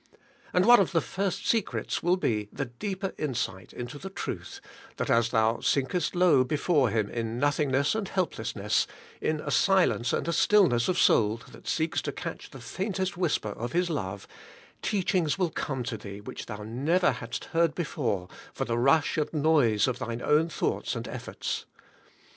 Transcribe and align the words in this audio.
And 0.51 0.65
one 0.65 0.79
of 0.79 0.93
the 0.93 0.99
first 0.99 1.45
secrets 1.45 2.01
will 2.01 2.17
be 2.17 2.49
the 2.51 2.65
deeper 2.65 3.13
insight 3.19 3.71
into 3.71 3.99
the 3.99 4.09
truth, 4.09 4.59
that 4.97 5.11
as 5.11 5.29
thou 5.29 5.59
sinkest 5.59 6.15
low 6.15 6.43
before 6.43 6.89
Him 6.89 7.07
in 7.07 7.37
nothingness 7.37 7.93
and 7.93 8.07
helplessness, 8.07 8.87
in 9.21 9.39
a 9.41 9.51
silence 9.51 10.11
and 10.11 10.27
a 10.27 10.33
stillness 10.33 10.87
of 10.87 10.97
soul 10.97 11.39
that 11.51 11.67
seeks 11.67 12.01
to 12.01 12.11
catch 12.11 12.49
the 12.49 12.59
faintest 12.59 13.15
whisper 13.15 13.49
of 13.49 13.73
His 13.73 13.91
love, 13.91 14.27
teachings 14.81 15.37
will 15.37 15.51
come 15.51 15.83
to 15.83 15.97
thee 15.97 16.19
which 16.19 16.47
thou 16.47 16.63
never 16.63 17.11
hadst 17.11 17.45
heard 17.53 17.75
before 17.75 18.27
for 18.53 18.65
the 18.65 18.79
rush 18.79 19.19
and 19.19 19.31
noise 19.31 19.87
of 19.87 19.99
thine 19.99 20.23
own 20.23 20.49
thoughts 20.49 20.95
and 20.95 21.07
efforts. 21.07 21.67